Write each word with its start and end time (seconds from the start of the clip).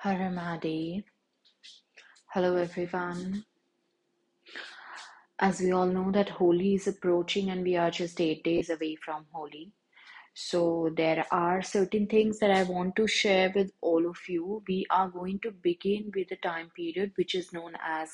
Har 0.00 0.14
Har 0.14 0.30
Mahadev. 0.30 1.04
Hello 2.34 2.56
everyone. 2.56 3.44
As 5.38 5.60
we 5.60 5.72
all 5.72 5.86
know 5.86 6.10
that 6.12 6.28
Holi 6.28 6.74
is 6.74 6.86
approaching 6.86 7.50
and 7.50 7.62
we 7.62 7.76
are 7.76 7.90
just 7.90 8.20
eight 8.20 8.44
days 8.44 8.70
away 8.70 8.96
from 8.96 9.26
Holi. 9.32 9.72
So 10.34 10.90
there 10.96 11.24
are 11.30 11.62
certain 11.62 12.06
things 12.06 12.38
that 12.38 12.50
I 12.50 12.62
want 12.62 12.96
to 12.96 13.06
share 13.06 13.52
with 13.54 13.72
all 13.80 14.06
of 14.06 14.18
you. 14.28 14.62
We 14.68 14.86
are 14.90 15.08
going 15.08 15.38
to 15.40 15.50
begin 15.50 16.12
with 16.14 16.28
the 16.28 16.36
time 16.36 16.70
period 16.76 17.12
which 17.16 17.34
is 17.34 17.52
known 17.52 17.72
as 17.82 18.10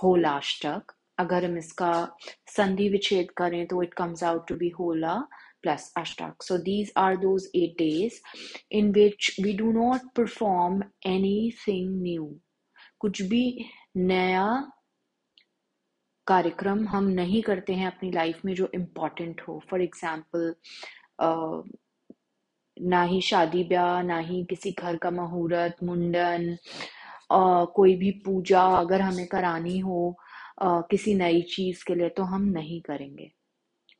Holashtak. 0.00 0.82
अगर 1.18 1.44
हम 1.44 1.56
इसका 1.58 2.16
संधि 2.56 2.88
विच्छेद 2.88 3.30
करें 3.30 3.66
तो 3.66 3.82
it 3.84 3.94
comes 3.94 4.22
out 4.22 4.46
to 4.46 4.56
be 4.56 4.68
Hola 4.70 5.28
Plus 5.63 5.91
Ashtak. 5.97 6.35
So 6.43 6.57
these 6.57 6.91
are 6.95 7.17
those 7.17 7.47
eight 7.53 7.77
days 7.77 8.21
in 8.71 8.91
which 8.93 9.39
we 9.41 9.53
do 9.55 9.73
not 9.73 10.13
perform 10.15 10.83
anything 11.05 12.01
new. 12.01 12.29
कुछ 13.01 13.21
भी 13.29 13.43
नया 13.97 14.45
कार्यक्रम 16.27 16.83
हम 16.87 17.07
नहीं 17.19 17.41
करते 17.43 17.73
हैं 17.73 17.87
अपनी 17.87 18.11
लाइफ 18.11 18.41
में 18.45 18.53
जो 18.55 18.69
इम्पोर्टेंट 18.75 19.41
हो 19.47 19.59
फॉर 19.69 19.81
एग्ज़ाम्पल 19.81 20.53
ना 22.77 23.01
ही 23.11 23.19
शादी 23.21 23.63
ब्याह 23.67 24.01
ना 24.03 24.17
ही 24.29 24.43
किसी 24.49 24.71
घर 24.79 24.97
का 25.05 25.11
मुहूर्त 25.11 25.83
मुंडन 25.83 26.49
अ, 27.31 27.65
कोई 27.75 27.95
भी 28.03 28.11
पूजा 28.25 28.63
अगर 28.79 29.01
हमें 29.01 29.25
करानी 29.27 29.77
हो 29.79 30.01
अ, 30.61 30.81
किसी 30.91 31.15
नई 31.15 31.41
चीज़ 31.55 31.83
के 31.87 31.95
लिए 31.95 32.09
तो 32.17 32.23
हम 32.33 32.45
नहीं 32.59 32.81
करेंगे 32.89 33.31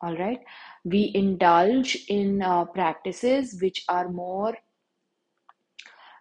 all 0.02 0.16
right. 0.18 0.40
We 0.86 1.12
indulge 1.14 1.96
in 2.08 2.41
uh, 2.41 2.66
practices 2.66 3.58
which 3.62 3.84
are 3.90 4.10
more 4.10 4.58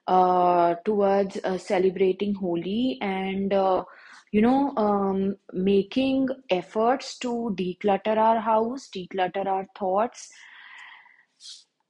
uh, 0.07 0.75
towards 0.85 1.39
uh, 1.45 1.57
celebrating 1.59 2.35
Holi 2.35 2.99
and 3.01 3.53
uh, 3.53 3.85
you 4.33 4.43
know 4.43 4.75
um, 4.77 5.37
making 5.53 6.29
efforts 6.51 7.19
to 7.19 7.55
declutter 7.59 8.17
our 8.17 8.41
house 8.41 8.89
declutter 8.95 9.47
our 9.47 9.67
thoughts. 9.79 10.31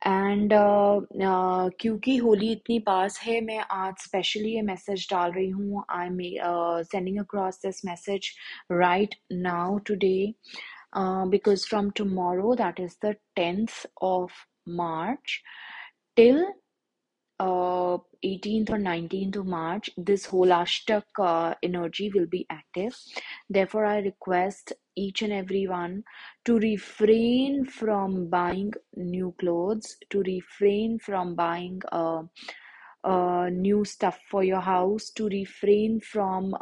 And 0.06 0.52
uh, 0.52 1.00
uh, 1.28 1.70
क्योंकि 1.80 2.16
होली 2.16 2.50
इतनी 2.52 2.78
पास 2.78 3.18
है 3.22 3.40
मैं 3.44 3.58
आज 3.70 3.94
specially 4.02 4.54
ये 4.54 4.62
message 4.62 5.06
डाल 5.10 5.32
रही 5.32 5.48
हूँ। 5.48 5.84
I 5.90 6.06
am 6.06 6.18
sending 6.92 7.18
across 7.18 7.58
this 7.64 7.84
message 7.84 8.30
right 8.72 9.14
now 9.32 9.78
today 9.78 10.34
because 11.30 11.64
from 11.64 11.90
tomorrow 11.92 12.54
that 12.54 12.78
is 12.78 12.96
the 13.02 13.16
10th 13.36 13.86
of 14.00 14.30
march 14.66 15.42
till 16.16 16.46
uh, 17.40 17.96
18th 18.22 18.70
or 18.70 18.78
19th 18.78 19.36
of 19.36 19.46
March, 19.46 19.90
this 19.96 20.26
Holashtak 20.26 21.04
uh, 21.18 21.54
energy 21.62 22.10
will 22.14 22.26
be 22.26 22.46
active. 22.50 22.94
Therefore, 23.48 23.86
I 23.86 24.00
request 24.00 24.74
each 24.94 25.22
and 25.22 25.32
every 25.32 25.66
one 25.66 26.04
to 26.44 26.58
refrain 26.58 27.64
from 27.64 28.28
buying 28.28 28.74
new 28.94 29.34
clothes, 29.40 29.96
to 30.10 30.22
refrain 30.22 30.98
from 30.98 31.34
buying 31.34 31.80
uh, 31.90 32.24
uh, 33.04 33.48
new 33.50 33.86
stuff 33.86 34.18
for 34.30 34.44
your 34.44 34.60
house, 34.60 35.08
to 35.16 35.26
refrain 35.28 35.98
from 36.00 36.54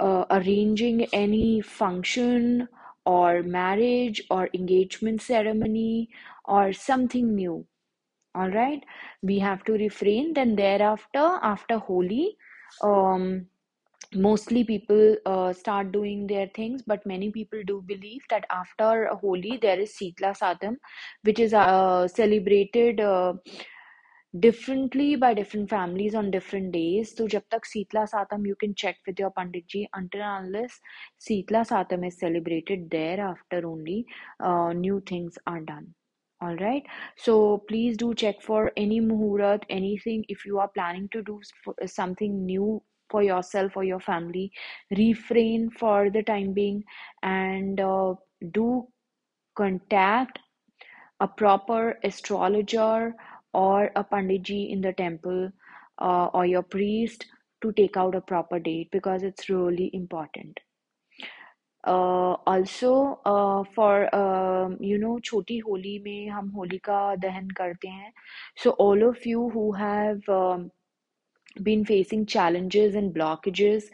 uh, 0.00 0.24
arranging 0.30 1.04
any 1.12 1.60
function 1.60 2.68
or 3.04 3.42
marriage 3.42 4.22
or 4.30 4.48
engagement 4.54 5.22
ceremony 5.22 6.08
or 6.44 6.72
something 6.72 7.34
new. 7.34 7.66
All 8.34 8.50
right? 8.50 8.84
We 9.22 9.38
have 9.40 9.64
to 9.64 9.72
refrain. 9.72 10.34
Then 10.34 10.56
thereafter 10.56 11.38
after 11.42 11.78
holi 11.78 12.36
um 12.82 13.46
mostly 14.14 14.64
people 14.64 15.16
uh, 15.26 15.52
start 15.52 15.92
doing 15.92 16.26
their 16.26 16.48
things. 16.54 16.82
But 16.86 17.04
many 17.06 17.30
people 17.30 17.62
do 17.66 17.82
believe 17.86 18.22
that 18.30 18.46
after 18.50 19.08
holi 19.22 19.58
there 19.62 19.80
is 19.80 19.96
sitla 20.00 20.32
satam 20.38 20.76
which 21.22 21.38
is 21.38 21.54
uh, 21.54 22.08
celebrated 22.08 23.00
uh, 23.00 23.34
differently 24.40 25.16
by 25.16 25.32
different 25.34 25.68
families 25.70 26.14
on 26.14 26.30
different 26.30 26.72
days. 26.72 27.14
so 27.16 27.26
jab 27.26 27.44
tak 27.54 27.68
sitla 27.72 28.02
satam 28.14 28.46
you 28.46 28.56
can 28.56 28.74
check 28.74 28.98
with 29.06 29.18
your 29.18 29.30
pandit 29.38 29.66
ji 29.74 29.86
until 30.00 30.24
unless 30.30 30.80
sitla 31.26 31.62
satam 31.70 32.06
is 32.08 32.18
celebrated 32.24 32.90
thereafter 32.90 33.62
only 33.66 34.04
uh, 34.40 34.72
new 34.72 35.00
things 35.12 35.38
are 35.46 35.60
done. 35.60 35.86
All 36.40 36.56
right? 36.56 36.84
So 37.16 37.64
please 37.68 37.96
do 37.96 38.14
check 38.14 38.42
for 38.42 38.70
any 38.76 39.00
muhurat 39.00 39.64
anything. 39.68 40.24
If 40.28 40.44
you 40.46 40.60
are 40.60 40.68
planning 40.68 41.08
to 41.12 41.22
do 41.22 41.40
something 41.86 42.44
new 42.44 42.82
for 43.10 43.22
yourself 43.22 43.76
or 43.76 43.84
your 43.84 44.00
family 44.00 44.52
refrain 44.96 45.70
for 45.70 46.10
the 46.10 46.22
time 46.22 46.52
being 46.52 46.84
and 47.22 47.80
uh, 47.80 48.14
do 48.52 48.86
contact 49.56 50.38
a 51.20 51.26
proper 51.26 51.98
astrologer 52.04 53.14
or 53.54 53.90
a 53.96 54.04
panditji 54.04 54.70
in 54.70 54.80
the 54.80 54.92
temple 54.92 55.50
uh, 55.98 56.26
or 56.26 56.46
your 56.46 56.62
priest 56.62 57.26
to 57.60 57.72
take 57.72 57.96
out 57.96 58.14
a 58.14 58.20
proper 58.20 58.58
date 58.58 58.88
because 58.92 59.22
it's 59.22 59.48
really 59.48 59.90
important 59.92 60.60
uh, 61.84 62.32
also 62.46 63.20
uh, 63.24 63.64
for 63.74 64.14
um, 64.14 64.76
you 64.80 64.98
know 64.98 65.18
छोटी 65.24 65.58
होली 65.58 65.98
में 66.04 66.28
हम 66.30 66.48
होली 66.56 66.78
का 66.78 67.14
दहन 67.16 67.48
करते 67.60 67.88
हैं 67.88 68.12
so 68.62 68.70
all 68.70 69.02
of 69.02 69.26
you 69.26 69.48
who 69.50 69.72
have 69.72 70.28
um, 70.28 70.70
been 71.62 71.84
facing 71.84 72.26
challenges 72.26 72.94
and 72.94 73.14
blockages 73.14 73.90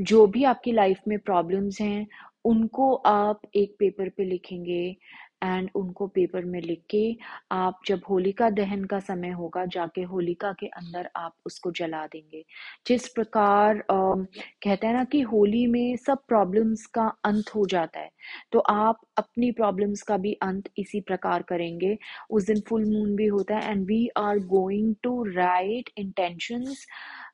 जो 0.00 0.26
भी 0.26 0.44
आपकी 0.44 0.72
लाइफ 0.72 1.00
में 1.08 1.18
प्रॉब्लम्स 1.18 1.80
हैं 1.80 2.06
उनको 2.44 2.94
आप 3.06 3.40
एक 3.56 3.76
पेपर 3.78 4.08
पे 4.16 4.24
लिखेंगे 4.24 4.96
एंड 5.44 5.70
उनको 5.76 6.06
पेपर 6.08 6.44
में 6.44 6.60
लिख 6.62 6.82
के 6.90 7.04
आप 7.52 7.80
जब 7.86 8.00
होलिका 8.10 8.48
दहन 8.50 8.84
का 8.84 8.98
समय 9.00 9.30
होगा, 9.30 9.64
जाके 9.66 10.02
होलिका 10.04 10.52
के 10.60 10.66
अंदर 10.68 11.08
आप 11.16 11.34
उसको 11.46 11.70
जला 11.72 12.04
देंगे। 12.06 12.44
जिस 12.86 13.08
प्रकार 13.08 13.82
कहते 13.90 14.86
हैं 14.86 14.94
ना 14.94 15.04
कि 15.04 15.20
होली 15.22 15.66
में 15.66 15.96
सब 15.96 16.18
प्रॉब्लम्स 16.28 16.86
का 16.94 17.06
अंत 17.24 17.54
हो 17.54 17.66
जाता 17.66 18.00
है 18.00 18.10
तो 18.52 18.58
आप 18.60 19.00
अपनी 19.18 19.50
प्रॉब्लम्स 19.52 20.02
का 20.02 20.16
भी 20.16 20.32
अंत 20.42 20.68
इसी 20.78 21.00
प्रकार 21.02 21.42
करेंगे। 21.42 21.96
उस 22.30 22.46
दिन 22.46 22.60
फुल 22.68 22.84
मून 22.84 23.14
भी 23.16 23.26
होता 23.26 23.56
है 23.56 23.70
and 23.70 23.86
we 23.86 24.08
are 24.16 24.38
going 24.48 24.94
to 25.02 25.22
write 25.26 25.90
intentions 25.98 26.86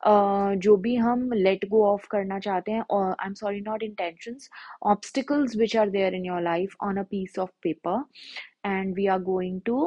जो 0.07 0.77
भी 0.85 0.95
हम 0.97 1.33
लेट 1.33 1.65
गो 1.69 1.85
ऑफ़ 1.87 2.07
करना 2.11 2.39
चाहते 2.39 2.73
हैं 2.73 2.85
और 2.91 3.11
I 3.11 3.27
am 3.27 3.35
sorry 3.35 3.61
not 3.61 3.83
intentions 3.83 4.49
obstacles 4.93 5.57
which 5.63 5.75
are 5.81 5.91
there 5.97 6.13
in 6.19 6.25
your 6.25 6.41
life 6.45 6.77
on 6.89 6.99
a 6.99 7.05
piece 7.15 7.39
of 7.45 7.51
paper 7.67 7.97
and 8.65 9.01
we 9.01 9.09
are 9.09 9.19
going 9.19 9.61
to 9.67 9.81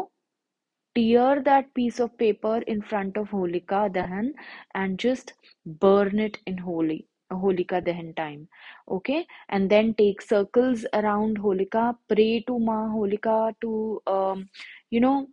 tear 0.96 1.42
that 1.42 1.74
piece 1.74 2.00
of 2.00 2.16
paper 2.18 2.58
in 2.68 2.82
front 2.82 3.18
of 3.18 3.30
Holika 3.30 3.92
Dahan 3.92 4.30
and 4.76 5.00
just 5.00 5.34
burn 5.66 6.20
it 6.20 6.38
in 6.46 6.58
holy 6.58 7.08
Holika 7.32 7.82
Dahan 7.84 8.16
time. 8.16 8.48
Okay, 8.88 9.26
and 9.50 9.70
then 9.70 9.94
take 9.96 10.22
circles 10.22 10.86
around 10.94 11.40
Holika, 11.40 11.96
pray 12.08 12.44
to 12.48 12.60
Ma 12.60 12.88
Holika 12.88 13.56
to 13.62 14.02
um, 14.06 14.50
you 14.92 15.00
know 15.00 15.28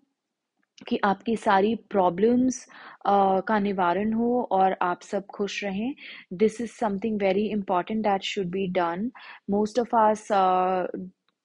कि 0.89 0.99
आपकी 1.05 1.37
सारी 1.37 1.75
problems 1.91 2.65
का 3.07 3.59
निवारण 3.59 4.13
हो 4.13 4.43
और 4.53 4.77
आप 4.83 5.03
सब 5.03 5.27
खुश 5.27 5.63
रहें। 5.65 5.95
This 6.33 6.61
is 6.61 6.71
something 6.71 7.21
very 7.21 7.47
important 7.49 8.03
that 8.03 8.23
should 8.25 8.47
be 8.51 8.67
done 8.73 9.11
most 9.51 9.79
of 9.79 9.97
us 9.97 10.29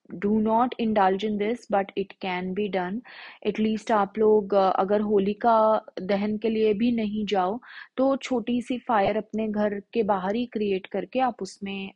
do 0.09 0.39
not 0.39 0.75
indulge 0.79 1.23
in 1.25 1.37
this 1.37 1.67
but 1.71 1.91
it 1.97 2.11
can 2.21 2.53
be 2.53 2.67
done 2.67 3.01
at least 3.45 3.91
आप 3.91 4.17
लोग 4.17 4.53
uh, 4.53 4.71
अगर 4.75 5.01
होली 5.01 5.33
का 5.33 5.81
दहन 6.01 6.37
के 6.37 6.49
लिए 6.49 6.73
भी 6.73 6.91
नहीं 6.91 7.25
जाओ 7.25 7.59
तो 7.97 8.15
छोटी 8.17 8.61
सी 8.61 8.77
फायर 8.87 9.17
अपने 9.17 9.47
घर 9.47 9.79
के 9.93 10.03
बाहर 10.03 10.35
ही 10.35 10.45
क्रिएट 10.45 10.85
करके 10.87 11.19
आप 11.19 11.41
उसमें 11.41 11.91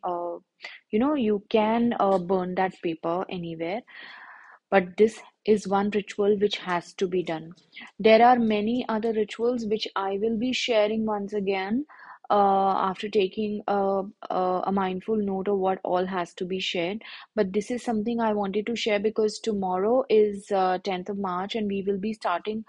you 0.94 1.00
know 1.00 1.16
you 1.16 1.38
can 1.52 1.90
burn 2.02 2.54
that 2.54 2.74
paper 2.84 3.26
anywhere 3.34 3.82
but 4.70 4.98
this 4.98 5.20
is 5.46 5.68
one 5.68 5.90
ritual 5.92 6.38
which 6.38 6.58
has 6.58 6.94
to 6.94 7.08
be 7.08 7.24
done. 7.24 7.54
There 8.00 8.26
are 8.26 8.38
many 8.38 8.86
other 8.88 9.14
rituals 9.14 9.66
which 9.66 9.88
I 9.96 10.18
will 10.22 10.38
be 10.38 10.54
sharing 10.54 11.06
once 11.06 11.34
again 11.34 11.86
uh, 12.30 12.90
after 12.90 13.10
taking 13.10 13.62
a, 13.68 14.04
a, 14.30 14.62
a 14.68 14.72
mindful 14.72 15.16
note 15.18 15.48
of 15.48 15.58
what 15.58 15.80
all 15.84 16.06
has 16.06 16.34
to 16.36 16.46
be 16.46 16.60
shared. 16.60 17.02
But 17.36 17.54
this 17.54 17.72
is 17.72 17.84
something 17.84 18.20
I 18.20 18.34
wanted 18.34 18.68
to 18.68 18.76
share 18.76 19.00
because 19.00 19.40
tomorrow 19.40 20.04
is 20.10 20.52
uh, 20.52 20.78
10th 20.84 21.10
of 21.10 21.18
March 21.18 21.56
and 21.56 21.68
we 21.68 21.82
will 21.82 21.98
be 21.98 22.14
starting 22.14 22.64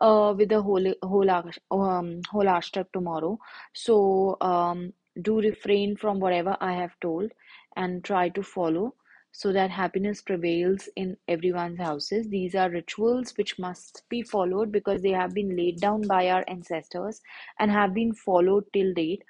uh, 0.00 0.34
with 0.36 0.48
the 0.48 0.62
whole 0.62 0.94
whole 1.02 1.30
um, 1.30 2.22
Holashtak 2.32 2.86
tomorrow. 2.92 3.38
So 3.74 4.38
um, 4.40 4.92
do 5.20 5.40
refrain 5.40 5.96
from 5.96 6.20
whatever 6.20 6.56
I 6.60 6.72
have 6.72 6.98
told 7.00 7.32
and 7.76 8.02
try 8.02 8.30
to 8.30 8.42
follow 8.42 8.94
so 9.32 9.52
that 9.52 9.70
happiness 9.70 10.22
prevails 10.22 10.88
in 10.96 11.16
everyone's 11.28 11.78
houses. 11.78 12.28
These 12.28 12.54
are 12.54 12.70
rituals 12.70 13.32
which 13.36 13.58
must 13.58 14.02
be 14.08 14.22
followed 14.22 14.70
because 14.72 15.02
they 15.02 15.10
have 15.12 15.34
been 15.34 15.56
laid 15.56 15.80
down 15.80 16.06
by 16.06 16.28
our 16.30 16.44
ancestors 16.48 17.20
and 17.58 17.70
have 17.70 17.94
been 17.94 18.14
followed 18.14 18.64
till 18.72 18.94
date. 18.94 19.24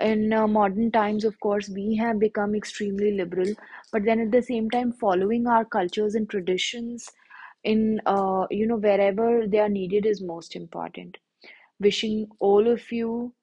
In 0.00 0.32
uh, 0.34 0.46
modern 0.46 0.90
times, 0.92 1.24
of 1.24 1.40
course, 1.40 1.68
we 1.70 1.96
have 1.96 2.18
become 2.18 2.54
extremely 2.54 3.12
liberal, 3.12 3.54
but 3.90 4.04
then 4.04 4.20
at 4.20 4.30
the 4.30 4.42
same 4.42 4.68
time, 4.70 4.92
following 4.92 5.46
our 5.46 5.64
cultures 5.64 6.14
and 6.14 6.28
traditions 6.28 7.10
in 7.64 8.00
uh, 8.06 8.46
you 8.50 8.66
know 8.66 8.76
wherever 8.76 9.46
they 9.46 9.58
are 9.60 9.68
needed 9.70 10.04
is 10.06 10.20
most 10.20 10.56
important. 10.56 11.18
Wishing 11.80 12.28
all 12.40 12.68
of 12.68 12.92
you 12.92 13.34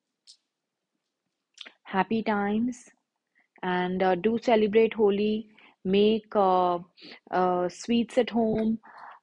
happy 1.83 2.24
times 2.24 2.89
and 3.63 4.03
uh, 4.03 4.15
do 4.15 4.38
celebrate 4.39 4.94
Holi. 4.94 5.50
Make 5.86 6.36
uh, 6.36 6.80
uh, 7.31 7.70
sweets 7.70 8.18
at 8.18 8.30
home. 8.30 8.80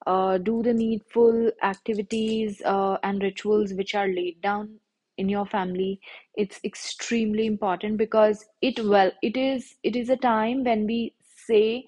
Uh, 0.06 0.38
do 0.38 0.62
the 0.62 0.72
needful 0.72 1.50
activities 1.62 2.62
and 2.64 3.22
rituals 3.22 3.72
which 3.74 3.94
are 3.94 4.06
laid 4.08 4.40
down 4.40 4.78
in 5.18 5.28
your 5.28 5.46
family. 5.46 6.00
It's 6.34 6.60
extremely 6.64 7.46
important 7.46 7.96
because 7.96 8.44
it 8.62 8.78
well 8.84 9.10
it 9.22 9.36
is 9.36 9.74
it 9.82 9.96
is 9.96 10.10
a 10.10 10.16
time 10.16 10.64
when 10.64 10.86
we 10.86 11.14
say 11.46 11.84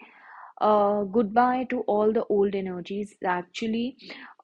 uh, 0.61 1.05
goodbye 1.05 1.65
to 1.71 1.81
all 1.83 2.13
the 2.13 2.25
old 2.27 2.55
energies 2.55 3.15
actually 3.25 3.97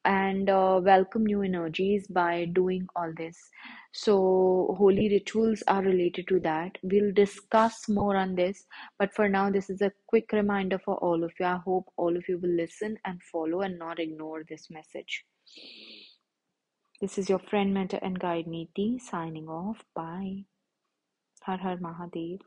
and 0.05 0.51
uh, 0.51 0.81
welcome 0.83 1.25
new 1.25 1.43
energies 1.43 2.07
by 2.07 2.47
doing 2.53 2.87
all 2.97 3.13
this. 3.17 3.39
So, 3.93 4.75
Holi 4.79 5.09
rituals 5.09 5.63
are 5.69 5.83
related 5.83 6.29
to 6.29 6.41
that. 6.41 6.79
We'll 6.83 7.13
discuss 7.13 7.89
more 7.89 8.17
on 8.17 8.35
this, 8.35 8.65
but 8.99 9.15
for 9.15 9.29
now, 9.29 9.51
this 9.51 9.71
is 9.71 9.81
a 9.83 9.93
quick 10.07 10.33
reminder 10.33 10.79
for 10.79 10.97
all 10.97 11.25
of 11.25 11.33
you. 11.39 11.47
I 11.47 11.57
hope 11.57 11.87
all 11.97 12.17
of 12.17 12.25
you 12.29 12.39
will 12.39 12.57
listen 12.57 12.99
and 13.05 13.23
follow 13.33 13.63
and 13.63 13.79
not 13.79 13.99
ignore 13.99 14.45
this 14.49 14.69
message. 14.71 15.25
This 17.01 17.19
is 17.19 17.29
your 17.29 17.39
friend, 17.39 17.75
mentor, 17.75 18.01
and 18.03 18.19
guide 18.19 18.47
Neeti 18.47 19.01
signing 19.01 19.49
off. 19.49 19.85
Bye. 19.95 20.45
Har 21.43 21.59
Har 21.59 21.77
Mahadev. 21.77 22.41